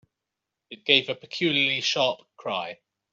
It 0.71 0.83
gave 0.83 1.09
a 1.09 1.15
peculiarly 1.15 1.81
sharp 1.81 2.21
cry. 2.35 2.79